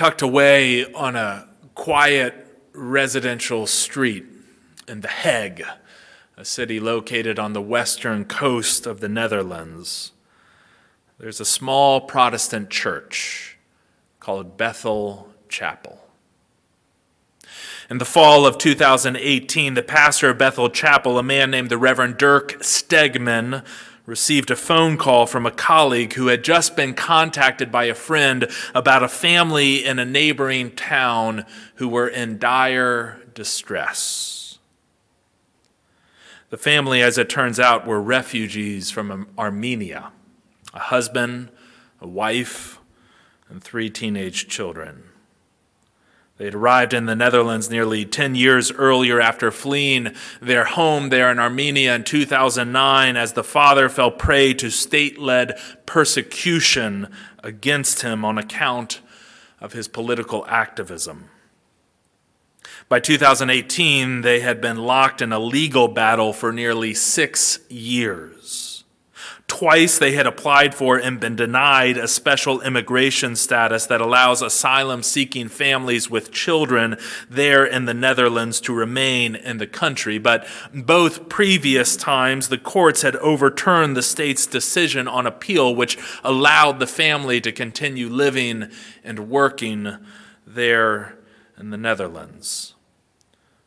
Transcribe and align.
tucked 0.00 0.22
away 0.22 0.90
on 0.94 1.14
a 1.14 1.46
quiet 1.74 2.34
residential 2.72 3.66
street 3.66 4.24
in 4.88 5.02
The 5.02 5.08
Hague, 5.08 5.62
a 6.38 6.44
city 6.46 6.80
located 6.80 7.38
on 7.38 7.52
the 7.52 7.60
western 7.60 8.24
coast 8.24 8.86
of 8.86 9.00
the 9.00 9.10
Netherlands. 9.10 10.12
There's 11.18 11.38
a 11.38 11.44
small 11.44 12.00
Protestant 12.00 12.70
church 12.70 13.58
called 14.20 14.56
Bethel 14.56 15.34
Chapel. 15.50 16.02
In 17.90 17.98
the 17.98 18.06
fall 18.06 18.46
of 18.46 18.56
2018, 18.56 19.74
the 19.74 19.82
pastor 19.82 20.30
of 20.30 20.38
Bethel 20.38 20.70
Chapel, 20.70 21.18
a 21.18 21.22
man 21.22 21.50
named 21.50 21.68
the 21.68 21.76
Reverend 21.76 22.16
Dirk 22.16 22.52
Stegman, 22.62 23.66
received 24.10 24.50
a 24.50 24.56
phone 24.56 24.96
call 24.96 25.24
from 25.24 25.46
a 25.46 25.52
colleague 25.52 26.14
who 26.14 26.26
had 26.26 26.42
just 26.42 26.74
been 26.74 26.92
contacted 26.92 27.70
by 27.70 27.84
a 27.84 27.94
friend 27.94 28.50
about 28.74 29.04
a 29.04 29.08
family 29.08 29.84
in 29.84 30.00
a 30.00 30.04
neighboring 30.04 30.72
town 30.72 31.46
who 31.76 31.88
were 31.88 32.08
in 32.08 32.36
dire 32.36 33.22
distress. 33.34 34.58
The 36.48 36.56
family, 36.56 37.00
as 37.00 37.18
it 37.18 37.28
turns 37.28 37.60
out, 37.60 37.86
were 37.86 38.02
refugees 38.02 38.90
from 38.90 39.28
Armenia 39.38 40.10
a 40.74 40.78
husband, 40.78 41.48
a 42.00 42.06
wife, 42.06 42.80
and 43.48 43.62
three 43.62 43.90
teenage 43.90 44.48
children. 44.48 45.09
They 46.40 46.46
had 46.46 46.54
arrived 46.54 46.94
in 46.94 47.04
the 47.04 47.14
Netherlands 47.14 47.68
nearly 47.68 48.06
10 48.06 48.34
years 48.34 48.72
earlier 48.72 49.20
after 49.20 49.50
fleeing 49.50 50.14
their 50.40 50.64
home 50.64 51.10
there 51.10 51.30
in 51.30 51.38
Armenia 51.38 51.94
in 51.94 52.02
2009 52.02 53.14
as 53.14 53.34
the 53.34 53.44
father 53.44 53.90
fell 53.90 54.10
prey 54.10 54.54
to 54.54 54.70
state 54.70 55.18
led 55.18 55.58
persecution 55.84 57.08
against 57.44 58.00
him 58.00 58.24
on 58.24 58.38
account 58.38 59.02
of 59.60 59.74
his 59.74 59.86
political 59.86 60.46
activism. 60.46 61.28
By 62.88 63.00
2018, 63.00 64.22
they 64.22 64.40
had 64.40 64.62
been 64.62 64.78
locked 64.78 65.20
in 65.20 65.34
a 65.34 65.38
legal 65.38 65.88
battle 65.88 66.32
for 66.32 66.54
nearly 66.54 66.94
six 66.94 67.58
years. 67.68 68.69
Twice 69.50 69.98
they 69.98 70.12
had 70.12 70.28
applied 70.28 70.76
for 70.76 70.96
and 70.96 71.18
been 71.18 71.34
denied 71.34 71.96
a 71.96 72.06
special 72.06 72.60
immigration 72.60 73.34
status 73.34 73.84
that 73.86 74.00
allows 74.00 74.42
asylum 74.42 75.02
seeking 75.02 75.48
families 75.48 76.08
with 76.08 76.30
children 76.30 76.96
there 77.28 77.64
in 77.66 77.84
the 77.84 77.92
Netherlands 77.92 78.60
to 78.60 78.72
remain 78.72 79.34
in 79.34 79.58
the 79.58 79.66
country. 79.66 80.18
But 80.18 80.46
both 80.72 81.28
previous 81.28 81.96
times, 81.96 82.46
the 82.46 82.58
courts 82.58 83.02
had 83.02 83.16
overturned 83.16 83.96
the 83.96 84.04
state's 84.04 84.46
decision 84.46 85.08
on 85.08 85.26
appeal, 85.26 85.74
which 85.74 85.98
allowed 86.22 86.78
the 86.78 86.86
family 86.86 87.40
to 87.40 87.50
continue 87.50 88.08
living 88.08 88.70
and 89.02 89.28
working 89.28 89.96
there 90.46 91.18
in 91.58 91.70
the 91.70 91.76
Netherlands. 91.76 92.76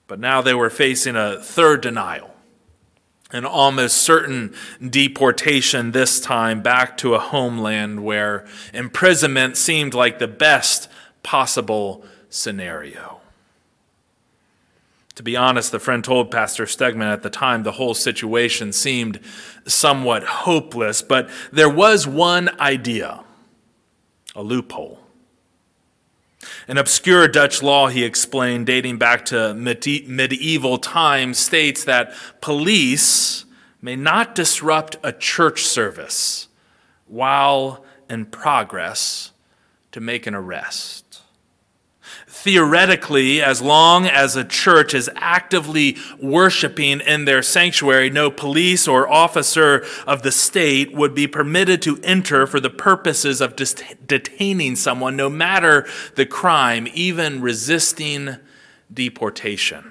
But 0.07 0.21
now 0.21 0.41
they 0.41 0.53
were 0.53 0.69
facing 0.69 1.17
a 1.17 1.41
third 1.41 1.81
denial 1.81 2.32
an 3.33 3.45
almost 3.45 3.97
certain 3.97 4.53
deportation 4.81 5.91
this 5.91 6.19
time 6.21 6.61
back 6.61 6.95
to 6.97 7.15
a 7.15 7.19
homeland 7.19 8.03
where 8.03 8.45
imprisonment 8.73 9.57
seemed 9.57 9.93
like 9.93 10.19
the 10.19 10.27
best 10.27 10.87
possible 11.23 12.05
scenario. 12.29 13.19
To 15.15 15.23
be 15.23 15.35
honest, 15.35 15.71
the 15.71 15.79
friend 15.79 16.03
told 16.03 16.31
Pastor 16.31 16.65
Stegman 16.65 17.11
at 17.11 17.21
the 17.21 17.29
time 17.29 17.63
the 17.63 17.73
whole 17.73 17.93
situation 17.93 18.71
seemed 18.71 19.19
somewhat 19.67 20.23
hopeless, 20.23 21.01
but 21.01 21.29
there 21.51 21.69
was 21.69 22.07
one 22.07 22.49
idea 22.59 23.23
a 24.35 24.41
loophole. 24.41 25.02
An 26.67 26.77
obscure 26.77 27.27
Dutch 27.27 27.61
law, 27.61 27.87
he 27.87 28.03
explained, 28.03 28.65
dating 28.65 28.97
back 28.97 29.25
to 29.25 29.53
medieval 29.53 30.77
times, 30.77 31.39
states 31.39 31.83
that 31.83 32.13
police 32.41 33.45
may 33.81 33.95
not 33.95 34.35
disrupt 34.35 34.97
a 35.03 35.11
church 35.11 35.63
service 35.63 36.47
while 37.07 37.83
in 38.09 38.25
progress 38.25 39.31
to 39.91 39.99
make 39.99 40.25
an 40.25 40.33
arrest 40.33 41.02
theoretically, 42.43 43.41
as 43.41 43.61
long 43.61 44.05
as 44.05 44.35
a 44.35 44.43
church 44.43 44.93
is 44.93 45.09
actively 45.15 45.95
worshiping 46.19 46.99
in 46.99 47.23
their 47.23 47.41
sanctuary, 47.41 48.09
no 48.09 48.29
police 48.29 48.85
or 48.85 49.09
officer 49.09 49.85
of 50.05 50.23
the 50.23 50.31
state 50.31 50.93
would 50.93 51.15
be 51.15 51.25
permitted 51.25 51.81
to 51.81 51.97
enter 52.03 52.45
for 52.45 52.59
the 52.59 52.69
purposes 52.69 53.39
of 53.39 53.55
detaining 53.55 54.75
someone, 54.75 55.15
no 55.15 55.29
matter 55.29 55.87
the 56.15 56.25
crime, 56.25 56.85
even 56.93 57.41
resisting 57.41 58.35
deportation. 58.93 59.89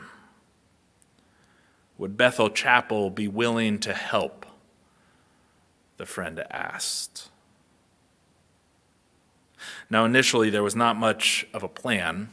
Would 1.96 2.18
Bethel 2.18 2.50
Chapel 2.50 3.08
be 3.08 3.28
willing 3.28 3.78
to 3.78 3.94
help? 3.94 4.44
The 5.96 6.04
friend 6.04 6.44
asked. 6.50 7.30
Now, 9.88 10.04
initially, 10.04 10.50
there 10.50 10.62
was 10.62 10.76
not 10.76 10.96
much 10.96 11.46
of 11.54 11.62
a 11.62 11.68
plan. 11.68 12.28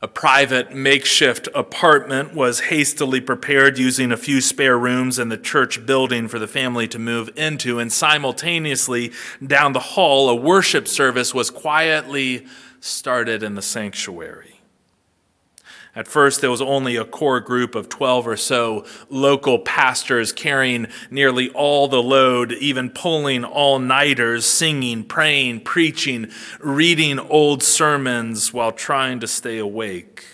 A 0.00 0.06
private 0.06 0.72
makeshift 0.72 1.48
apartment 1.56 2.32
was 2.32 2.60
hastily 2.60 3.20
prepared 3.20 3.78
using 3.78 4.12
a 4.12 4.16
few 4.16 4.40
spare 4.40 4.78
rooms 4.78 5.18
in 5.18 5.28
the 5.28 5.36
church 5.36 5.84
building 5.86 6.28
for 6.28 6.38
the 6.38 6.46
family 6.46 6.86
to 6.88 7.00
move 7.00 7.30
into, 7.34 7.80
and 7.80 7.92
simultaneously, 7.92 9.10
down 9.44 9.72
the 9.72 9.80
hall, 9.80 10.28
a 10.28 10.36
worship 10.36 10.86
service 10.86 11.34
was 11.34 11.50
quietly 11.50 12.46
started 12.80 13.42
in 13.42 13.56
the 13.56 13.62
sanctuary. 13.62 14.57
At 15.98 16.06
first, 16.06 16.40
there 16.40 16.50
was 16.52 16.62
only 16.62 16.94
a 16.94 17.04
core 17.04 17.40
group 17.40 17.74
of 17.74 17.88
12 17.88 18.28
or 18.28 18.36
so 18.36 18.86
local 19.10 19.58
pastors 19.58 20.30
carrying 20.30 20.86
nearly 21.10 21.50
all 21.50 21.88
the 21.88 22.00
load, 22.00 22.52
even 22.52 22.90
pulling 22.90 23.44
all 23.44 23.80
nighters, 23.80 24.46
singing, 24.46 25.02
praying, 25.02 25.62
preaching, 25.62 26.30
reading 26.60 27.18
old 27.18 27.64
sermons 27.64 28.52
while 28.52 28.70
trying 28.70 29.18
to 29.18 29.26
stay 29.26 29.58
awake. 29.58 30.24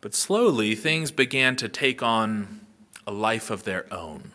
But 0.00 0.14
slowly, 0.14 0.76
things 0.76 1.10
began 1.10 1.56
to 1.56 1.68
take 1.68 2.00
on 2.00 2.60
a 3.08 3.10
life 3.10 3.50
of 3.50 3.64
their 3.64 3.92
own 3.92 4.30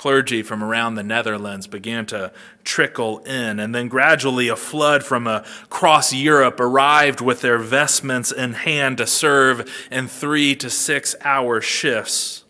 clergy 0.00 0.42
from 0.42 0.64
around 0.64 0.94
the 0.94 1.02
Netherlands 1.02 1.66
began 1.66 2.06
to 2.06 2.32
trickle 2.64 3.18
in, 3.18 3.60
and 3.60 3.74
then 3.74 3.86
gradually 3.86 4.48
a 4.48 4.56
flood 4.56 5.04
from 5.04 5.26
across 5.26 6.10
Europe 6.10 6.58
arrived 6.58 7.20
with 7.20 7.42
their 7.42 7.58
vestments 7.58 8.32
in 8.32 8.54
hand 8.54 8.96
to 8.96 9.06
serve 9.06 9.70
in 9.90 10.08
three 10.08 10.56
to 10.56 10.70
six 10.70 11.14
hour 11.20 11.60
shifts. 11.60 12.44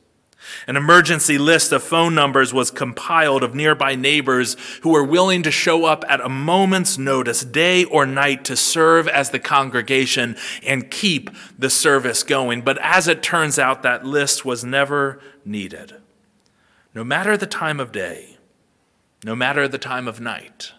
An 0.69 0.77
emergency 0.77 1.38
list 1.38 1.72
of 1.72 1.83
phone 1.83 2.15
numbers 2.15 2.55
was 2.55 2.71
compiled 2.71 3.43
of 3.43 3.53
nearby 3.53 3.97
neighbors 3.97 4.56
who 4.82 4.91
were 4.91 5.03
willing 5.03 5.43
to 5.43 5.50
show 5.50 5.87
up 5.87 6.05
at 6.06 6.21
a 6.21 6.28
moment's 6.28 6.99
notice, 6.99 7.44
day 7.44 7.82
or 7.82 8.06
night, 8.06 8.44
to 8.44 8.55
serve 8.55 9.09
as 9.09 9.31
the 9.31 9.41
congregation 9.41 10.37
and 10.65 10.88
keep 10.88 11.31
the 11.59 11.69
service 11.71 12.22
going. 12.22 12.62
But 12.62 12.78
as 12.78 13.09
it 13.09 13.25
turns 13.25 13.59
out, 13.59 13.82
that 13.82 14.06
list 14.06 14.44
was 14.44 14.65
never 14.65 15.21
needed 15.44 15.97
no 16.94 17.04
matter 17.04 17.36
the 17.36 17.46
time 17.46 17.80
of 17.80 17.92
day, 17.92 18.36
no 19.24 19.36
matter 19.36 19.68
the 19.68 19.78
time 19.78 20.08
of 20.08 20.20
night, 20.20 20.72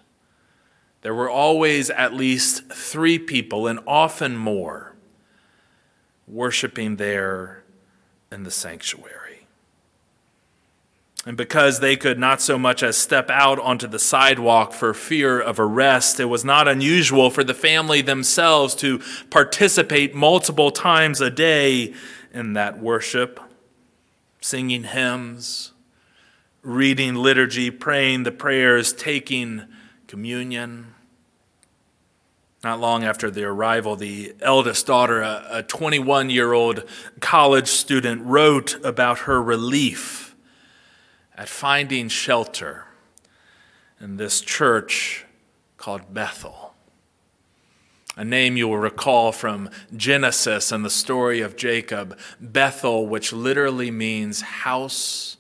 there 1.02 1.16
were 1.16 1.30
always 1.30 1.90
at 1.90 2.14
least 2.14 2.72
three 2.72 3.18
people, 3.18 3.68
and 3.68 3.80
often 3.88 4.38
more, 4.38 4.96
worshiping 6.28 6.98
there 6.98 7.64
in 8.32 8.44
the 8.44 8.52
sanctuary. 8.52 9.48
And 11.26 11.38
because 11.38 11.80
they 11.80 11.96
could 11.96 12.18
not 12.18 12.42
so 12.42 12.58
much 12.58 12.82
as 12.82 12.98
step 12.98 13.30
out 13.30 13.60
onto 13.60 13.88
the 13.88 14.00
sidewalk 14.00 14.74
for 14.74 14.94
fear 14.94 15.40
of 15.40 15.60
arrest, 15.60 16.20
it 16.20 16.26
was 16.26 16.44
not 16.44 16.68
unusual 16.68 17.30
for 17.30 17.44
the 17.44 17.54
family 17.54 18.02
themselves 18.02 18.74
to 18.76 19.02
participate 19.30 20.16
multiple 20.16 20.72
times 20.72 21.22
a 21.22 21.30
day 21.30 21.94
in 22.34 22.54
that 22.54 22.80
worship, 22.80 23.40
singing 24.40 24.84
hymns, 24.84 25.74
reading 26.64 27.16
liturgy, 27.16 27.72
praying 27.72 28.24
the 28.24 28.32
prayers, 28.32 28.94
taking 28.94 29.64
communion. 30.08 30.94
Not 32.64 32.80
long 32.80 33.04
after 33.04 33.32
their 33.32 33.50
arrival, 33.50 33.96
the 33.96 34.36
eldest 34.40 34.86
daughter, 34.86 35.22
a 35.22 35.64
21 35.68 36.30
year 36.30 36.54
old 36.54 36.84
college 37.20 37.68
student, 37.68 38.22
wrote 38.24 38.76
about 38.86 39.20
her 39.20 39.42
relief 39.42 40.36
at 41.36 41.50
finding 41.50 42.08
shelter 42.08 42.86
in 44.00 44.18
this 44.18 44.42
church 44.42 45.26
called 45.78 46.14
Bethel. 46.14 46.76
A 48.16 48.26
name 48.26 48.58
you 48.58 48.68
will 48.68 48.78
recall 48.78 49.32
from 49.32 49.70
Genesis 49.96 50.72
and 50.72 50.86
the 50.86 50.90
story 50.90 51.42
of 51.42 51.56
Jacob, 51.56 52.20
Bethel, 52.40 53.08
which 53.08 53.34
literally 53.34 53.90
means 53.90 54.42
house 54.42 55.38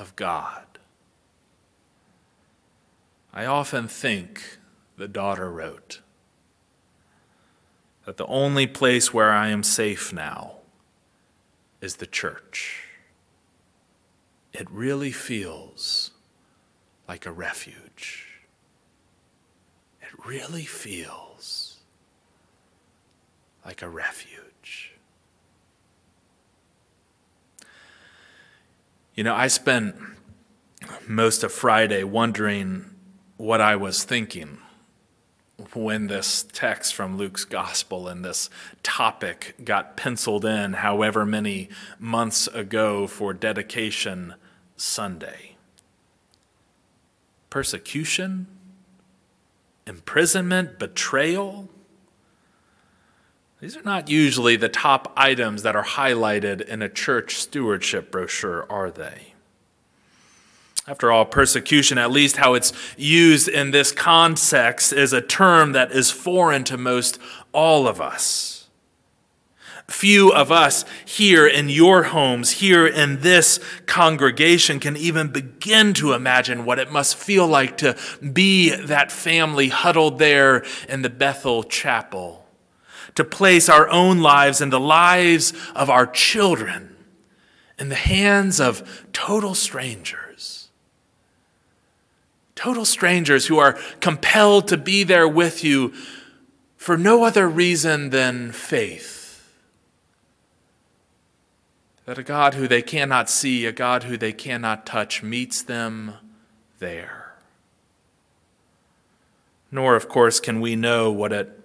of 0.00 0.16
God. 0.16 0.64
I 3.34 3.44
often 3.44 3.86
think 3.86 4.58
the 4.96 5.06
daughter 5.06 5.50
wrote, 5.50 6.00
that 8.06 8.16
the 8.16 8.26
only 8.26 8.66
place 8.66 9.12
where 9.12 9.30
I 9.30 9.48
am 9.48 9.62
safe 9.62 10.10
now 10.10 10.54
is 11.82 11.96
the 11.96 12.06
church. 12.06 12.84
It 14.54 14.68
really 14.70 15.12
feels 15.12 16.10
like 17.06 17.26
a 17.26 17.30
refuge. 17.30 18.40
It 20.00 20.26
really 20.26 20.64
feels 20.64 21.78
like 23.66 23.82
a 23.82 23.88
refuge. 23.88 24.49
You 29.20 29.24
know, 29.24 29.34
I 29.34 29.48
spent 29.48 29.96
most 31.06 31.44
of 31.44 31.52
Friday 31.52 32.04
wondering 32.04 32.86
what 33.36 33.60
I 33.60 33.76
was 33.76 34.02
thinking 34.02 34.56
when 35.74 36.06
this 36.06 36.46
text 36.54 36.94
from 36.94 37.18
Luke's 37.18 37.44
gospel 37.44 38.08
and 38.08 38.24
this 38.24 38.48
topic 38.82 39.56
got 39.62 39.94
penciled 39.94 40.46
in 40.46 40.72
however 40.72 41.26
many 41.26 41.68
months 41.98 42.46
ago 42.46 43.06
for 43.06 43.34
dedication 43.34 44.36
Sunday. 44.78 45.56
Persecution, 47.50 48.46
imprisonment, 49.86 50.78
betrayal. 50.78 51.68
These 53.60 53.76
are 53.76 53.82
not 53.82 54.08
usually 54.08 54.56
the 54.56 54.70
top 54.70 55.12
items 55.16 55.64
that 55.64 55.76
are 55.76 55.84
highlighted 55.84 56.62
in 56.62 56.80
a 56.80 56.88
church 56.88 57.36
stewardship 57.36 58.10
brochure, 58.10 58.66
are 58.72 58.90
they? 58.90 59.34
After 60.88 61.12
all, 61.12 61.26
persecution, 61.26 61.98
at 61.98 62.10
least 62.10 62.38
how 62.38 62.54
it's 62.54 62.72
used 62.96 63.48
in 63.48 63.70
this 63.70 63.92
context, 63.92 64.94
is 64.94 65.12
a 65.12 65.20
term 65.20 65.72
that 65.72 65.92
is 65.92 66.10
foreign 66.10 66.64
to 66.64 66.78
most 66.78 67.18
all 67.52 67.86
of 67.86 68.00
us. 68.00 68.68
Few 69.86 70.32
of 70.32 70.50
us 70.50 70.86
here 71.04 71.46
in 71.46 71.68
your 71.68 72.04
homes, 72.04 72.52
here 72.52 72.86
in 72.86 73.20
this 73.20 73.60
congregation, 73.84 74.80
can 74.80 74.96
even 74.96 75.28
begin 75.28 75.92
to 75.94 76.14
imagine 76.14 76.64
what 76.64 76.78
it 76.78 76.90
must 76.90 77.14
feel 77.14 77.46
like 77.46 77.76
to 77.78 77.94
be 78.32 78.74
that 78.74 79.12
family 79.12 79.68
huddled 79.68 80.18
there 80.18 80.64
in 80.88 81.02
the 81.02 81.10
Bethel 81.10 81.62
chapel, 81.62 82.39
to 83.14 83.24
place 83.24 83.68
our 83.68 83.88
own 83.88 84.20
lives 84.20 84.60
and 84.60 84.72
the 84.72 84.80
lives 84.80 85.52
of 85.74 85.90
our 85.90 86.06
children 86.06 86.96
in 87.78 87.88
the 87.88 87.94
hands 87.94 88.60
of 88.60 89.06
total 89.12 89.54
strangers 89.54 90.20
total 92.60 92.84
strangers 92.84 93.46
who 93.46 93.58
are 93.58 93.78
compelled 94.00 94.68
to 94.68 94.76
be 94.76 95.02
there 95.02 95.26
with 95.26 95.64
you 95.64 95.94
for 96.76 96.98
no 96.98 97.24
other 97.24 97.48
reason 97.48 98.10
than 98.10 98.52
faith. 98.52 99.48
That 102.04 102.18
a 102.18 102.22
God 102.22 102.52
who 102.52 102.68
they 102.68 102.82
cannot 102.82 103.30
see, 103.30 103.64
a 103.64 103.72
God 103.72 104.02
who 104.02 104.18
they 104.18 104.34
cannot 104.34 104.84
touch, 104.84 105.22
meets 105.22 105.62
them 105.62 106.12
there. 106.80 107.32
Nor, 109.72 109.96
of 109.96 110.10
course, 110.10 110.38
can 110.38 110.60
we 110.60 110.76
know 110.76 111.10
what 111.10 111.32
it 111.32 111.59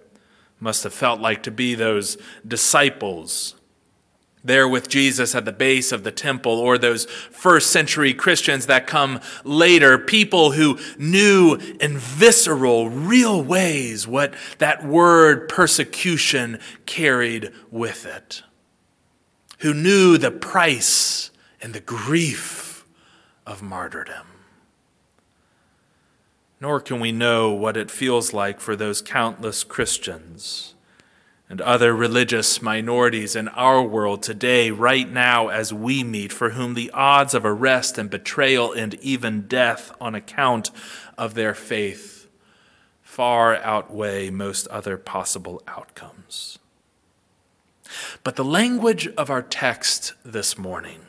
must 0.60 0.84
have 0.84 0.94
felt 0.94 1.20
like 1.20 1.42
to 1.42 1.50
be 1.50 1.74
those 1.74 2.16
disciples 2.46 3.56
there 4.46 4.68
with 4.68 4.88
Jesus 4.88 5.34
at 5.34 5.44
the 5.44 5.52
base 5.52 5.92
of 5.92 6.04
the 6.04 6.12
temple, 6.12 6.52
or 6.52 6.78
those 6.78 7.04
first 7.06 7.70
century 7.70 8.14
Christians 8.14 8.66
that 8.66 8.86
come 8.86 9.20
later, 9.44 9.98
people 9.98 10.52
who 10.52 10.78
knew 10.98 11.56
in 11.80 11.98
visceral, 11.98 12.88
real 12.88 13.42
ways 13.42 14.06
what 14.06 14.34
that 14.58 14.84
word 14.84 15.48
persecution 15.48 16.60
carried 16.86 17.52
with 17.70 18.06
it, 18.06 18.42
who 19.58 19.74
knew 19.74 20.16
the 20.16 20.30
price 20.30 21.30
and 21.60 21.74
the 21.74 21.80
grief 21.80 22.84
of 23.46 23.62
martyrdom. 23.62 24.26
Nor 26.60 26.80
can 26.80 27.00
we 27.00 27.12
know 27.12 27.52
what 27.52 27.76
it 27.76 27.90
feels 27.90 28.32
like 28.32 28.60
for 28.60 28.76
those 28.76 29.02
countless 29.02 29.62
Christians 29.62 30.74
and 31.48 31.60
other 31.60 31.94
religious 31.94 32.60
minorities 32.60 33.36
in 33.36 33.48
our 33.48 33.82
world 33.82 34.22
today, 34.22 34.70
right 34.70 35.08
now, 35.08 35.48
as 35.48 35.72
we 35.72 36.02
meet, 36.02 36.32
for 36.32 36.50
whom 36.50 36.74
the 36.74 36.90
odds 36.90 37.34
of 37.34 37.44
arrest 37.44 37.98
and 37.98 38.10
betrayal 38.10 38.72
and 38.72 38.94
even 38.94 39.42
death 39.42 39.92
on 40.00 40.14
account 40.14 40.70
of 41.16 41.34
their 41.34 41.54
faith 41.54 42.26
far 43.02 43.56
outweigh 43.56 44.28
most 44.28 44.66
other 44.68 44.96
possible 44.98 45.62
outcomes. 45.68 46.58
But 48.24 48.36
the 48.36 48.44
language 48.44 49.06
of 49.16 49.30
our 49.30 49.42
text 49.42 50.14
this 50.24 50.58
morning, 50.58 51.00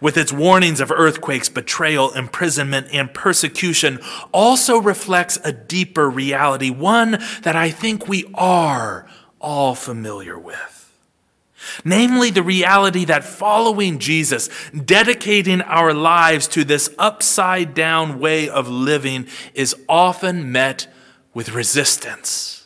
with 0.00 0.16
its 0.16 0.32
warnings 0.32 0.80
of 0.80 0.90
earthquakes, 0.90 1.48
betrayal, 1.48 2.12
imprisonment, 2.12 2.88
and 2.92 3.12
persecution, 3.12 4.00
also 4.32 4.78
reflects 4.78 5.38
a 5.44 5.52
deeper 5.52 6.08
reality, 6.08 6.70
one 6.70 7.18
that 7.42 7.56
I 7.56 7.70
think 7.70 8.08
we 8.08 8.24
are 8.34 9.08
all 9.40 9.74
familiar 9.74 10.38
with. 10.38 10.76
Namely, 11.84 12.30
the 12.30 12.42
reality 12.42 13.04
that 13.06 13.24
following 13.24 13.98
Jesus, 13.98 14.48
dedicating 14.72 15.62
our 15.62 15.92
lives 15.92 16.46
to 16.48 16.64
this 16.64 16.90
upside 16.98 17.74
down 17.74 18.18
way 18.18 18.48
of 18.48 18.68
living, 18.68 19.26
is 19.54 19.74
often 19.88 20.52
met 20.52 20.86
with 21.34 21.52
resistance. 21.52 22.65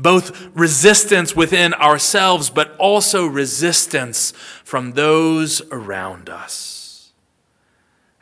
Both 0.00 0.48
resistance 0.54 1.36
within 1.36 1.74
ourselves, 1.74 2.50
but 2.50 2.76
also 2.78 3.26
resistance 3.26 4.32
from 4.64 4.92
those 4.92 5.62
around 5.70 6.28
us. 6.28 7.12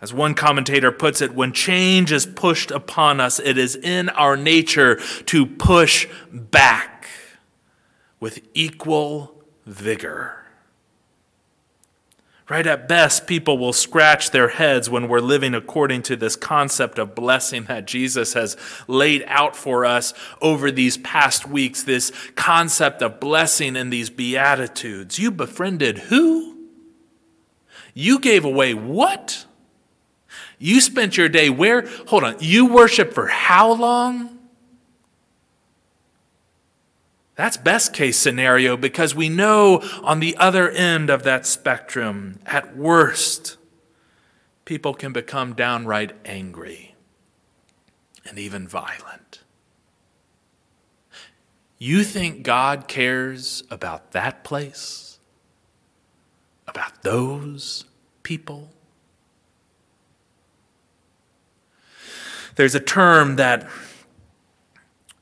As 0.01 0.15
one 0.15 0.35
commentator 0.35 0.93
puts 0.93 1.21
it, 1.21 1.35
when 1.35 1.53
change 1.53 2.13
is 2.13 2.25
pushed 2.25 2.71
upon 2.71 3.21
us, 3.21 3.41
it 3.41 3.59
is 3.59 3.75
in 3.75 4.09
our 4.11 4.37
nature 4.37 4.97
to 5.27 5.45
push 5.45 6.07
back 6.33 7.09
with 8.21 8.41
equal 8.55 9.43
vigor. 9.67 10.38
Right 12.49 12.67
at 12.67 12.89
best, 12.89 13.27
people 13.27 13.59
will 13.59 13.75
scratch 13.75 14.31
their 14.31 14.49
heads 14.49 14.89
when 14.89 15.07
we're 15.07 15.21
living 15.21 15.55
according 15.55 16.01
to 16.05 16.17
this 16.17 16.35
concept 16.35 16.99
of 16.99 17.15
blessing 17.15 17.65
that 17.65 17.87
Jesus 17.87 18.33
has 18.33 18.57
laid 18.87 19.23
out 19.27 19.55
for 19.55 19.85
us 19.85 20.15
over 20.41 20.71
these 20.71 20.97
past 20.97 21.47
weeks. 21.47 21.83
This 21.83 22.11
concept 22.37 23.03
of 23.03 23.21
blessing 23.21 23.77
in 23.77 23.91
these 23.91 24.09
Beatitudes. 24.09 25.19
You 25.19 25.31
befriended 25.31 25.99
who? 25.99 26.57
You 27.93 28.19
gave 28.19 28.47
away 28.47 28.73
what? 28.73 29.45
You 30.59 30.81
spent 30.81 31.19
your 31.19 31.29
day 31.29 31.51
where? 31.51 31.87
Hold 32.07 32.25
on. 32.25 32.37
You 32.41 32.73
worship 32.73 33.13
for 33.13 33.27
how 33.27 33.73
long? 33.73 34.38
That's 37.39 37.57
best 37.57 37.93
case 37.93 38.19
scenario 38.19 38.77
because 38.77 39.15
we 39.15 39.29
know 39.29 39.81
on 40.03 40.19
the 40.19 40.37
other 40.39 40.69
end 40.69 41.09
of 41.09 41.23
that 41.23 41.47
spectrum, 41.47 42.41
at 42.45 42.77
worst, 42.77 43.59
people 44.65 44.93
can 44.93 45.13
become 45.13 45.55
downright 45.55 46.17
angry 46.25 46.97
and 48.29 48.41
even 48.41 48.67
violent. 48.67 49.45
You 51.79 52.03
think 52.03 52.43
God 52.43 52.89
cares 52.89 53.63
about 53.71 54.11
that 54.11 54.43
place? 54.43 55.21
About 56.67 57.05
those 57.05 57.85
people? 58.25 58.73
There's 62.57 62.75
a 62.75 62.81
term 62.81 63.37
that 63.37 63.71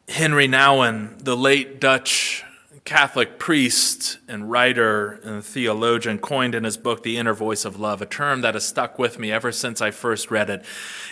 Henri 0.09 0.47
Nouwen, 0.47 1.23
the 1.23 1.37
late 1.37 1.81
Dutch 1.81 2.45
Catholic 2.85 3.41
priest 3.41 4.19
and 4.29 4.49
writer 4.49 5.21
and 5.25 5.45
theologian, 5.45 6.19
coined 6.19 6.55
in 6.55 6.63
his 6.63 6.77
book, 6.77 7.03
The 7.03 7.17
Inner 7.19 7.35
Voice 7.35 7.65
of 7.65 7.81
Love, 7.81 8.01
a 8.01 8.07
term 8.07 8.41
that 8.43 8.55
has 8.55 8.65
stuck 8.65 8.99
with 8.99 9.19
me 9.19 9.33
ever 9.33 9.51
since 9.51 9.83
I 9.83 9.91
first 9.91 10.31
read 10.31 10.49
it. 10.49 10.65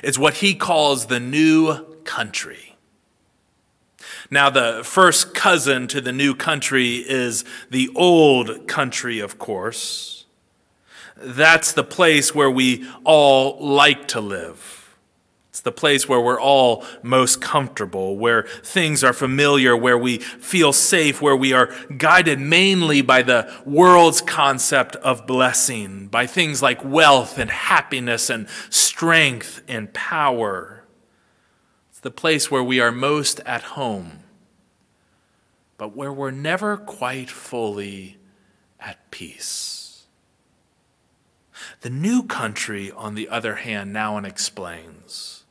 It's 0.02 0.18
what 0.18 0.34
he 0.34 0.54
calls 0.54 1.06
the 1.06 1.18
new 1.18 1.96
country. 2.04 2.76
Now, 4.30 4.48
the 4.48 4.82
first 4.84 5.34
cousin 5.34 5.88
to 5.88 6.00
the 6.00 6.12
new 6.12 6.34
country 6.34 6.96
is 6.96 7.44
the 7.70 7.90
old 7.96 8.68
country, 8.68 9.18
of 9.18 9.38
course. 9.38 10.24
That's 11.16 11.72
the 11.72 11.84
place 11.84 12.34
where 12.34 12.50
we 12.50 12.88
all 13.02 13.58
like 13.58 14.06
to 14.08 14.20
live 14.20 14.83
it's 15.54 15.60
the 15.60 15.70
place 15.70 16.08
where 16.08 16.20
we're 16.20 16.40
all 16.40 16.84
most 17.00 17.40
comfortable, 17.40 18.16
where 18.16 18.42
things 18.64 19.04
are 19.04 19.12
familiar, 19.12 19.76
where 19.76 19.96
we 19.96 20.18
feel 20.18 20.72
safe, 20.72 21.22
where 21.22 21.36
we 21.36 21.52
are 21.52 21.72
guided 21.96 22.40
mainly 22.40 23.02
by 23.02 23.22
the 23.22 23.48
world's 23.64 24.20
concept 24.20 24.96
of 24.96 25.28
blessing, 25.28 26.08
by 26.08 26.26
things 26.26 26.60
like 26.60 26.84
wealth 26.84 27.38
and 27.38 27.52
happiness 27.52 28.30
and 28.30 28.48
strength 28.68 29.62
and 29.68 29.94
power 29.94 30.82
It's 31.90 32.00
the 32.00 32.10
place 32.10 32.50
where 32.50 32.64
we 32.64 32.80
are 32.80 32.90
most 32.90 33.38
at 33.46 33.62
home, 33.62 34.24
but 35.78 35.94
where 35.94 36.12
we're 36.12 36.32
never 36.32 36.76
quite 36.76 37.30
fully 37.30 38.16
at 38.80 39.08
peace. 39.12 40.06
The 41.82 41.90
new 41.90 42.24
country, 42.24 42.90
on 42.90 43.14
the 43.14 43.28
other 43.28 43.54
hand, 43.54 43.94
Nouwen 43.94 44.26
explains, 44.26 45.43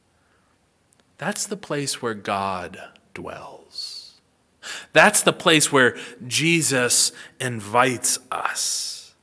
that's 1.24 1.46
the 1.46 1.56
place 1.56 2.02
where 2.02 2.14
God 2.14 2.78
dwells. 3.14 4.20
That's 4.92 5.24
the 5.24 5.32
place 5.32 5.72
where 5.72 5.96
Jesus 6.28 7.14
invites 7.40 8.20
us. 8.30 9.16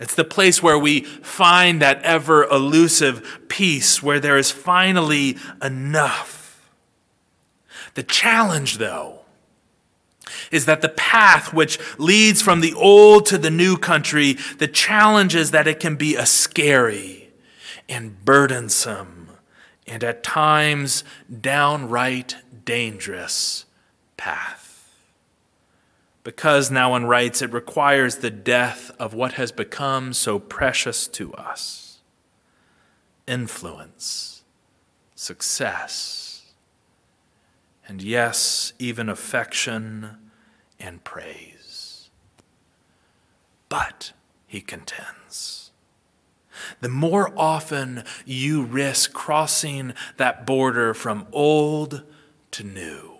It's 0.00 0.16
the 0.16 0.24
place 0.24 0.60
where 0.60 0.76
we 0.76 1.02
find 1.02 1.80
that 1.80 2.02
ever 2.02 2.42
elusive 2.46 3.42
peace, 3.46 4.02
where 4.02 4.18
there 4.18 4.38
is 4.38 4.50
finally 4.50 5.36
enough. 5.62 6.68
The 7.94 8.02
challenge, 8.02 8.78
though, 8.78 9.20
is 10.50 10.64
that 10.64 10.82
the 10.82 10.88
path 10.88 11.54
which 11.54 11.78
leads 11.96 12.42
from 12.42 12.60
the 12.60 12.74
old 12.74 13.24
to 13.26 13.38
the 13.38 13.52
new 13.52 13.76
country, 13.76 14.36
the 14.58 14.66
challenge 14.66 15.36
is 15.36 15.52
that 15.52 15.68
it 15.68 15.78
can 15.78 15.94
be 15.94 16.16
a 16.16 16.26
scary 16.26 17.30
and 17.88 18.24
burdensome 18.24 19.19
and 19.90 20.04
at 20.04 20.22
times 20.22 21.02
downright 21.40 22.36
dangerous 22.64 23.66
path. 24.16 24.88
Because, 26.22 26.70
now 26.70 26.90
Nouwen 26.90 27.08
writes, 27.08 27.42
it 27.42 27.52
requires 27.52 28.16
the 28.16 28.30
death 28.30 28.92
of 29.00 29.14
what 29.14 29.32
has 29.32 29.50
become 29.50 30.12
so 30.12 30.38
precious 30.38 31.08
to 31.08 31.34
us 31.34 31.98
influence, 33.26 34.42
success, 35.14 36.52
and 37.86 38.02
yes, 38.02 38.72
even 38.78 39.08
affection 39.08 40.16
and 40.78 41.02
praise. 41.04 42.10
But, 43.68 44.12
he 44.46 44.60
contends, 44.60 45.59
the 46.80 46.88
more 46.88 47.32
often 47.36 48.04
you 48.24 48.62
risk 48.62 49.12
crossing 49.12 49.94
that 50.16 50.46
border 50.46 50.94
from 50.94 51.26
old 51.32 52.02
to 52.52 52.64
new, 52.64 53.12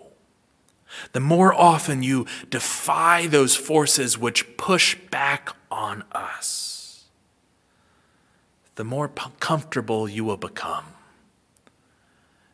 the 1.13 1.19
more 1.19 1.53
often 1.53 2.03
you 2.03 2.25
defy 2.49 3.27
those 3.27 3.55
forces 3.55 4.17
which 4.17 4.57
push 4.57 4.95
back 5.09 5.55
on 5.69 6.03
us, 6.11 7.05
the 8.75 8.83
more 8.83 9.07
comfortable 9.07 10.07
you 10.07 10.23
will 10.23 10.37
become, 10.37 10.85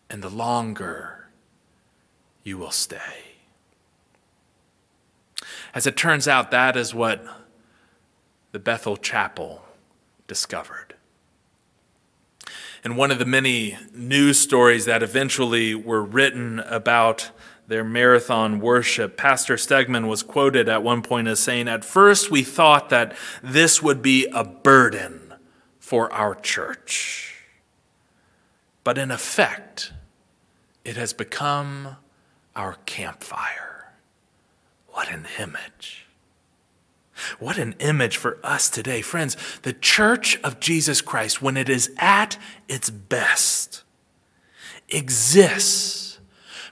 and 0.10 0.22
the 0.22 0.30
longer 0.30 1.28
you 2.44 2.58
will 2.58 2.72
stay. 2.72 3.36
As 5.74 5.86
it 5.86 5.96
turns 5.96 6.28
out, 6.28 6.52
that 6.52 6.76
is 6.76 6.94
what 6.94 7.26
the 8.52 8.60
Bethel 8.60 8.98
Chapel 8.98 9.67
discovered. 10.28 10.96
And 12.84 12.96
one 12.96 13.12
of 13.12 13.20
the 13.20 13.26
many 13.26 13.78
news 13.94 14.40
stories 14.40 14.86
that 14.86 15.04
eventually 15.04 15.76
were 15.76 16.04
written 16.04 16.60
about 16.60 17.32
their 17.68 17.84
marathon 17.84 18.60
worship, 18.60 19.18
Pastor 19.18 19.56
Stegman 19.56 20.08
was 20.08 20.24
quoted 20.24 20.70
at 20.70 20.84
one 20.84 21.02
point 21.02 21.28
as 21.28 21.40
saying, 21.40 21.68
At 21.68 21.84
first, 21.84 22.32
we 22.32 22.44
thought 22.44 22.90
that 22.90 23.16
this 23.44 23.84
would 23.84 24.02
be 24.02 24.26
a 24.34 24.44
burden 24.44 25.34
for 25.80 26.12
our 26.14 26.34
church. 26.36 27.36
But 28.86 28.98
in 28.98 29.12
effect, 29.12 29.92
it 30.86 30.96
has 30.96 31.12
become 31.12 31.98
our 32.56 32.78
campfire. 32.86 33.92
What 34.88 35.12
an 35.12 35.28
image. 35.38 36.07
What 37.40 37.58
an 37.58 37.76
image 37.80 38.18
for 38.18 38.38
us 38.44 38.70
today. 38.70 39.02
Friends, 39.02 39.38
the 39.64 39.74
church 39.74 40.40
of 40.44 40.60
Jesus 40.60 41.02
Christ, 41.02 41.42
when 41.42 41.58
it 41.58 41.70
is 41.70 41.92
at 41.98 42.38
its 42.68 42.90
best, 42.90 43.84
exists 44.90 46.20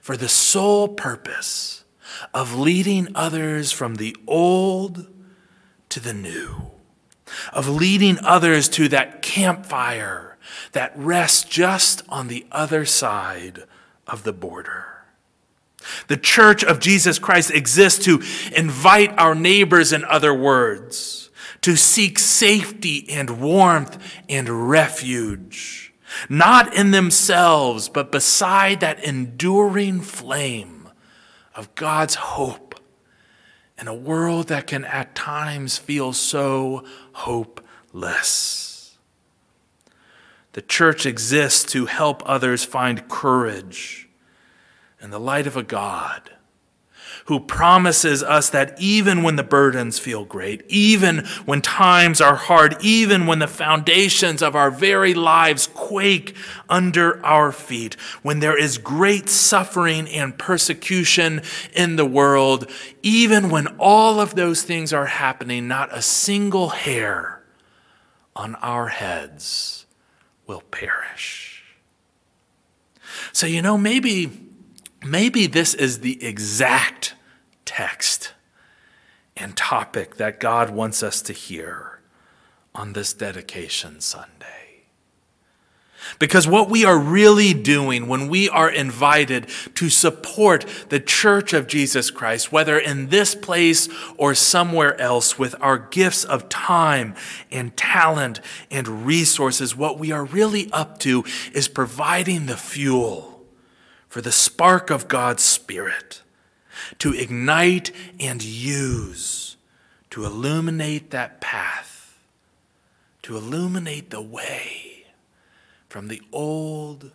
for 0.01 0.15
the 0.15 0.29
sole 0.29 0.87
purpose 0.87 1.83
of 2.33 2.55
leading 2.55 3.09
others 3.15 3.71
from 3.71 3.95
the 3.95 4.15
old 4.27 5.07
to 5.89 5.99
the 5.99 6.13
new, 6.13 6.71
of 7.51 7.67
leading 7.67 8.19
others 8.19 8.69
to 8.69 8.87
that 8.89 9.21
campfire 9.21 10.37
that 10.71 10.93
rests 10.95 11.43
just 11.43 12.03
on 12.07 12.27
the 12.27 12.45
other 12.51 12.85
side 12.85 13.63
of 14.07 14.23
the 14.23 14.33
border. 14.33 14.94
The 16.07 16.17
church 16.17 16.63
of 16.63 16.79
Jesus 16.79 17.19
Christ 17.19 17.51
exists 17.51 18.05
to 18.05 18.21
invite 18.55 19.17
our 19.17 19.35
neighbors, 19.35 19.93
in 19.93 20.03
other 20.05 20.33
words, 20.33 21.29
to 21.61 21.75
seek 21.75 22.19
safety 22.19 23.09
and 23.09 23.41
warmth 23.41 23.97
and 24.29 24.69
refuge, 24.69 25.93
not 26.29 26.73
in 26.73 26.91
themselves, 26.91 27.89
but 27.89 28.11
beside 28.11 28.79
that 28.81 29.03
enduring 29.03 30.01
flame 30.01 30.89
of 31.55 31.73
God's 31.75 32.15
hope 32.15 32.75
in 33.79 33.87
a 33.87 33.93
world 33.93 34.47
that 34.47 34.67
can 34.67 34.85
at 34.85 35.15
times 35.15 35.77
feel 35.77 36.13
so 36.13 36.85
hopeless. 37.13 38.97
The 40.53 40.61
church 40.61 41.05
exists 41.05 41.69
to 41.73 41.85
help 41.85 42.23
others 42.25 42.63
find 42.63 43.07
courage 43.09 44.04
in 45.05 45.11
the 45.11 45.19
light 45.19 45.45
of 45.45 45.55
a 45.55 45.61
God 45.61 46.31
who 47.25 47.39
promises 47.39 48.23
us 48.23 48.49
that 48.49 48.75
even 48.79 49.21
when 49.21 49.35
the 49.35 49.43
burdens 49.43 49.99
feel 49.99 50.25
great, 50.25 50.63
even 50.67 51.19
when 51.45 51.61
times 51.61 52.19
are 52.19 52.35
hard, 52.35 52.75
even 52.81 53.27
when 53.27 53.37
the 53.37 53.47
foundations 53.47 54.41
of 54.41 54.55
our 54.55 54.71
very 54.71 55.13
lives 55.13 55.67
quake 55.67 56.35
under 56.69 57.23
our 57.23 57.51
feet, 57.51 57.93
when 58.23 58.39
there 58.39 58.57
is 58.57 58.79
great 58.79 59.29
suffering 59.29 60.07
and 60.09 60.39
persecution 60.39 61.41
in 61.73 61.97
the 61.97 62.05
world, 62.05 62.67
even 63.03 63.51
when 63.51 63.67
all 63.77 64.19
of 64.19 64.33
those 64.33 64.63
things 64.63 64.91
are 64.91 65.05
happening, 65.05 65.67
not 65.67 65.95
a 65.95 66.01
single 66.01 66.69
hair 66.69 67.43
on 68.35 68.55
our 68.55 68.87
heads 68.87 69.85
will 70.47 70.61
perish. 70.61 71.63
So, 73.33 73.47
you 73.47 73.61
know, 73.61 73.77
maybe 73.77 74.44
Maybe 75.05 75.45
this 75.45 75.75
is 75.75 75.99
the 75.99 76.23
exact 76.23 77.13
text 77.63 78.33
and 79.37 79.55
topic 79.55 80.15
that 80.17 80.39
God 80.39 80.71
wants 80.71 81.03
us 81.03 81.21
to 81.23 81.33
hear 81.33 81.99
on 82.73 82.93
this 82.93 83.13
dedication 83.13 84.01
Sunday. 84.01 84.45
Because 86.17 86.47
what 86.47 86.69
we 86.69 86.85
are 86.85 86.97
really 86.97 87.53
doing 87.53 88.07
when 88.07 88.29
we 88.29 88.49
are 88.49 88.69
invited 88.69 89.47
to 89.75 89.89
support 89.89 90.65
the 90.89 90.99
church 90.99 91.53
of 91.53 91.67
Jesus 91.67 92.09
Christ, 92.09 92.51
whether 92.51 92.77
in 92.77 93.09
this 93.09 93.35
place 93.35 93.89
or 94.17 94.33
somewhere 94.33 94.99
else, 94.99 95.37
with 95.37 95.55
our 95.59 95.77
gifts 95.77 96.23
of 96.23 96.49
time 96.49 97.15
and 97.51 97.75
talent 97.77 98.39
and 98.71 99.05
resources, 99.05 99.75
what 99.75 99.99
we 99.99 100.11
are 100.11 100.25
really 100.25 100.69
up 100.71 100.99
to 100.99 101.23
is 101.53 101.67
providing 101.67 102.47
the 102.47 102.57
fuel 102.57 103.34
for 104.15 104.21
the 104.21 104.31
spark 104.31 104.89
of 104.89 105.09
God's 105.09 105.43
Spirit 105.43 106.21
to 106.99 107.11
ignite 107.11 107.91
and 108.17 108.41
use 108.41 109.57
to 110.09 110.23
illuminate 110.23 111.11
that 111.11 111.41
path, 111.41 112.17
to 113.23 113.35
illuminate 113.35 114.11
the 114.11 114.21
way 114.21 115.07
from 115.89 116.07
the 116.07 116.21
old 116.31 117.11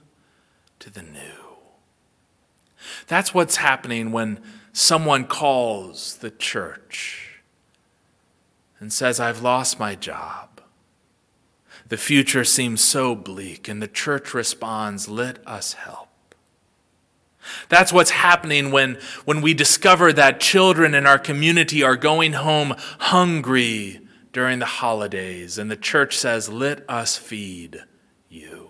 to 0.79 0.91
the 0.91 1.01
new. 1.01 1.57
That's 3.07 3.33
what's 3.33 3.57
happening 3.57 4.13
when 4.13 4.39
someone 4.75 5.25
calls 5.25 6.17
the 6.17 6.31
church 6.31 7.41
and 8.79 8.93
says, 8.93 9.19
I've 9.19 9.41
lost 9.41 9.81
my 9.81 9.95
job. 9.95 10.61
The 11.89 11.97
future 11.97 12.45
seems 12.45 12.85
so 12.85 13.15
bleak, 13.15 13.69
and 13.69 13.81
the 13.83 13.89
church 13.89 14.35
responds, 14.35 15.09
Let 15.09 15.39
us 15.49 15.73
help. 15.73 16.10
That's 17.69 17.93
what's 17.93 18.11
happening 18.11 18.71
when, 18.71 18.99
when 19.25 19.41
we 19.41 19.55
discover 19.55 20.13
that 20.13 20.41
children 20.41 20.95
in 20.95 21.07
our 21.07 21.19
community 21.19 21.83
are 21.83 21.97
going 21.97 22.35
home 22.35 22.75
hungry 22.99 24.01
during 24.33 24.59
the 24.59 24.67
holidays, 24.67 25.59
and 25.59 25.71
the 25.71 25.77
church 25.77 26.17
says, 26.17 26.49
Let 26.49 26.89
us 26.89 27.17
feed 27.17 27.85
you. 28.29 28.70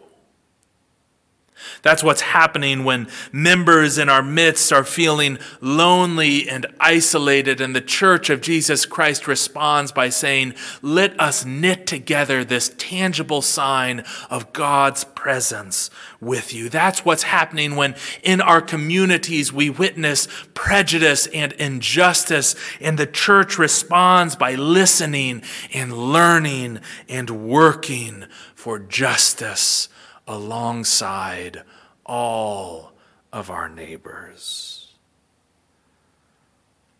That's 1.82 2.02
what's 2.02 2.20
happening 2.20 2.84
when 2.84 3.08
members 3.32 3.98
in 3.98 4.08
our 4.08 4.22
midst 4.22 4.72
are 4.72 4.84
feeling 4.84 5.38
lonely 5.60 6.48
and 6.48 6.66
isolated, 6.78 7.60
and 7.60 7.74
the 7.74 7.80
church 7.80 8.30
of 8.30 8.40
Jesus 8.40 8.86
Christ 8.86 9.26
responds 9.26 9.92
by 9.92 10.08
saying, 10.08 10.54
Let 10.82 11.18
us 11.20 11.44
knit 11.44 11.86
together 11.86 12.44
this 12.44 12.74
tangible 12.76 13.42
sign 13.42 14.04
of 14.28 14.52
God's 14.52 15.04
presence 15.04 15.90
with 16.20 16.52
you. 16.52 16.68
That's 16.68 17.04
what's 17.04 17.24
happening 17.24 17.76
when 17.76 17.94
in 18.22 18.40
our 18.40 18.60
communities 18.60 19.52
we 19.52 19.70
witness 19.70 20.28
prejudice 20.54 21.26
and 21.28 21.52
injustice, 21.52 22.54
and 22.80 22.98
the 22.98 23.06
church 23.06 23.58
responds 23.58 24.36
by 24.36 24.54
listening 24.54 25.42
and 25.72 25.92
learning 25.92 26.80
and 27.08 27.48
working 27.48 28.24
for 28.54 28.78
justice 28.78 29.88
alongside 30.30 31.62
all 32.06 32.92
of 33.32 33.50
our 33.50 33.68
neighbors. 33.68 34.94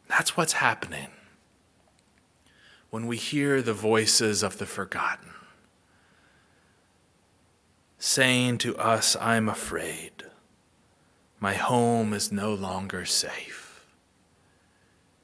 That's 0.08 0.37
what's 0.37 0.54
happening 0.54 1.08
when 2.90 3.06
we 3.06 3.16
hear 3.16 3.62
the 3.62 3.72
voices 3.72 4.42
of 4.42 4.58
the 4.58 4.66
forgotten 4.66 5.30
saying 8.00 8.56
to 8.56 8.75
us, 8.78 9.14
I'm 9.20 9.49
afraid. 9.49 10.25
My 11.38 11.54
home 11.54 12.12
is 12.14 12.32
no 12.32 12.52
longer 12.54 13.04
safe. 13.04 13.84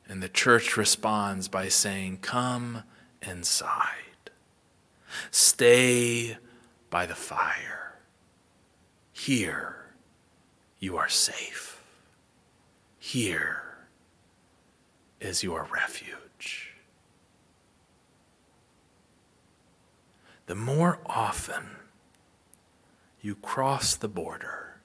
And 0.09 0.23
the 0.23 0.29
church 0.29 0.77
responds 0.77 1.49
by 1.49 1.69
saying, 1.69 2.19
Come 2.19 2.85
inside. 3.27 4.31
Stay 5.31 6.37
by 6.91 7.07
the 7.07 7.15
fire. 7.15 7.86
Here 9.17 9.77
you 10.79 10.99
are 10.99 11.09
safe. 11.09 11.83
Here 12.99 13.63
is 15.21 15.43
your 15.43 15.67
refuge. 15.73 16.75
The 20.45 20.55
more 20.55 21.01
often 21.07 21.65
you 23.23 23.35
cross 23.37 23.97
the 23.97 24.07
border, 24.07 24.77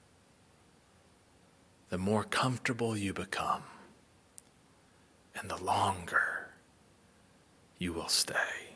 the 1.90 1.98
more 1.98 2.24
comfortable 2.24 2.96
you 2.96 3.12
become, 3.12 3.62
and 5.36 5.50
the 5.50 5.62
longer 5.62 6.48
you 7.78 7.92
will 7.92 8.08
stay. 8.08 8.71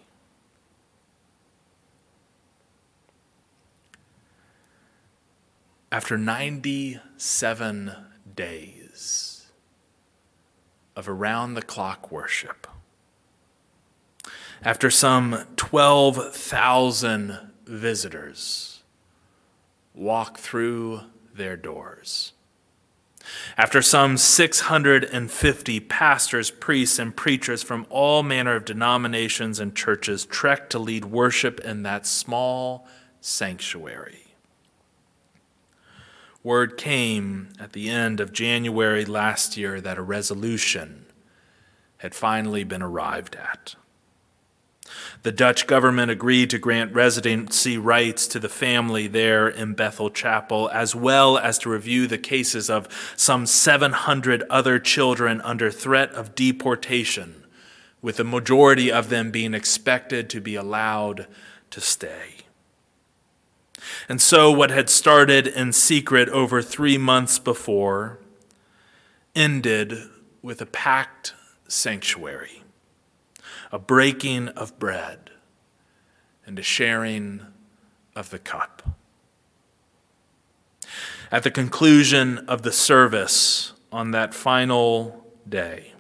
After 5.96 6.18
97 6.18 7.90
days 8.34 9.46
of 10.94 11.08
around 11.08 11.54
the 11.54 11.62
clock 11.62 12.12
worship, 12.12 12.66
after 14.62 14.90
some 14.90 15.46
12,000 15.56 17.38
visitors 17.64 18.82
walk 19.94 20.36
through 20.36 21.00
their 21.34 21.56
doors, 21.56 22.34
after 23.56 23.80
some 23.80 24.18
650 24.18 25.80
pastors, 25.80 26.50
priests, 26.50 26.98
and 26.98 27.16
preachers 27.16 27.62
from 27.62 27.86
all 27.88 28.22
manner 28.22 28.54
of 28.54 28.66
denominations 28.66 29.58
and 29.58 29.74
churches 29.74 30.26
trek 30.26 30.68
to 30.68 30.78
lead 30.78 31.06
worship 31.06 31.58
in 31.60 31.84
that 31.84 32.06
small 32.06 32.86
sanctuary 33.22 34.25
word 36.46 36.76
came 36.76 37.48
at 37.58 37.72
the 37.72 37.90
end 37.90 38.20
of 38.20 38.32
January 38.32 39.04
last 39.04 39.56
year 39.56 39.80
that 39.80 39.98
a 39.98 40.02
resolution 40.02 41.04
had 41.96 42.14
finally 42.14 42.62
been 42.62 42.82
arrived 42.82 43.34
at. 43.34 43.74
The 45.24 45.32
Dutch 45.32 45.66
government 45.66 46.12
agreed 46.12 46.50
to 46.50 46.58
grant 46.58 46.94
residency 46.94 47.76
rights 47.76 48.28
to 48.28 48.38
the 48.38 48.48
family 48.48 49.08
there 49.08 49.48
in 49.48 49.74
Bethel 49.74 50.08
Chapel, 50.08 50.70
as 50.72 50.94
well 50.94 51.36
as 51.36 51.58
to 51.58 51.68
review 51.68 52.06
the 52.06 52.16
cases 52.16 52.70
of 52.70 52.86
some 53.16 53.44
700 53.44 54.44
other 54.48 54.78
children 54.78 55.40
under 55.40 55.68
threat 55.68 56.12
of 56.12 56.36
deportation, 56.36 57.42
with 58.00 58.18
the 58.18 58.24
majority 58.24 58.92
of 58.92 59.08
them 59.08 59.32
being 59.32 59.52
expected 59.52 60.30
to 60.30 60.40
be 60.40 60.54
allowed 60.54 61.26
to 61.70 61.80
stay. 61.80 62.35
And 64.08 64.20
so, 64.20 64.50
what 64.50 64.70
had 64.70 64.88
started 64.88 65.46
in 65.46 65.72
secret 65.72 66.28
over 66.28 66.62
three 66.62 66.98
months 66.98 67.38
before 67.38 68.18
ended 69.34 69.98
with 70.42 70.60
a 70.60 70.66
packed 70.66 71.34
sanctuary, 71.68 72.62
a 73.70 73.78
breaking 73.78 74.48
of 74.48 74.78
bread, 74.78 75.30
and 76.46 76.58
a 76.58 76.62
sharing 76.62 77.42
of 78.14 78.30
the 78.30 78.38
cup. 78.38 78.82
At 81.30 81.42
the 81.42 81.50
conclusion 81.50 82.38
of 82.46 82.62
the 82.62 82.72
service 82.72 83.72
on 83.90 84.12
that 84.12 84.32
final 84.32 85.26
day, 85.48 85.92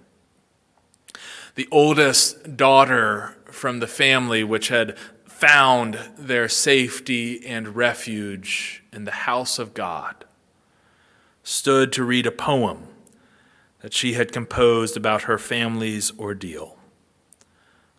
the 1.56 1.68
oldest 1.72 2.56
daughter 2.56 3.36
from 3.50 3.80
the 3.80 3.86
family, 3.86 4.44
which 4.44 4.68
had 4.68 4.96
found 5.36 5.98
their 6.16 6.48
safety 6.48 7.46
and 7.46 7.76
refuge 7.76 8.82
in 8.90 9.04
the 9.04 9.10
house 9.10 9.58
of 9.58 9.74
God, 9.74 10.24
stood 11.42 11.92
to 11.92 12.02
read 12.02 12.26
a 12.26 12.30
poem 12.30 12.88
that 13.80 13.92
she 13.92 14.14
had 14.14 14.32
composed 14.32 14.96
about 14.96 15.22
her 15.22 15.36
family's 15.36 16.10
ordeal. 16.18 16.78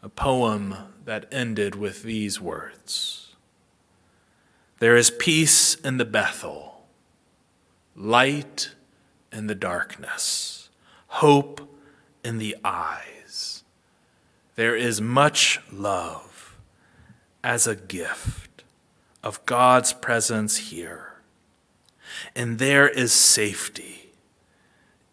A 0.01 0.09
poem 0.09 0.77
that 1.05 1.27
ended 1.31 1.75
with 1.75 2.01
these 2.01 2.41
words 2.41 3.35
There 4.79 4.95
is 4.95 5.11
peace 5.11 5.75
in 5.75 5.97
the 5.97 6.05
Bethel, 6.05 6.87
light 7.95 8.71
in 9.31 9.45
the 9.45 9.55
darkness, 9.55 10.69
hope 11.07 11.61
in 12.23 12.39
the 12.39 12.55
eyes. 12.65 13.63
There 14.55 14.75
is 14.75 14.99
much 14.99 15.59
love 15.71 16.36
as 17.47 17.65
a 17.65 17.77
gift 17.77 18.65
of 19.23 19.45
God's 19.45 19.93
presence 19.93 20.57
here. 20.57 21.13
And 22.35 22.59
there 22.59 22.89
is 22.89 23.13
safety 23.13 24.11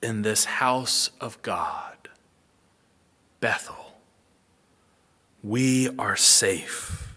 in 0.03 0.23
this 0.23 0.44
house 0.44 1.11
of 1.20 1.40
God, 1.42 2.09
Bethel. 3.38 3.92
We 5.44 5.90
are 5.97 6.16
safe 6.16 7.14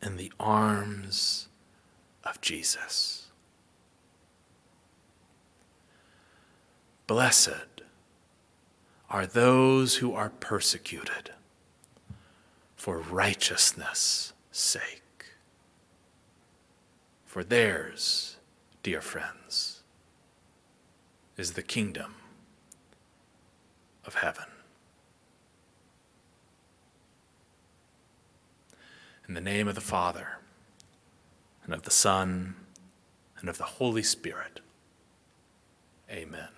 in 0.00 0.16
the 0.16 0.32
arms 0.38 1.48
of 2.22 2.40
Jesus. 2.40 3.26
Blessed 7.08 7.82
are 9.10 9.26
those 9.26 9.96
who 9.96 10.14
are 10.14 10.30
persecuted 10.30 11.32
for 12.80 12.96
righteousness' 12.96 14.32
sake. 14.50 15.26
For 17.26 17.44
theirs, 17.44 18.38
dear 18.82 19.02
friends, 19.02 19.82
is 21.36 21.52
the 21.52 21.62
kingdom 21.62 22.14
of 24.06 24.14
heaven. 24.14 24.46
In 29.28 29.34
the 29.34 29.42
name 29.42 29.68
of 29.68 29.74
the 29.74 29.82
Father, 29.82 30.38
and 31.66 31.74
of 31.74 31.82
the 31.82 31.90
Son, 31.90 32.54
and 33.40 33.50
of 33.50 33.58
the 33.58 33.64
Holy 33.64 34.02
Spirit, 34.02 34.60
amen. 36.10 36.48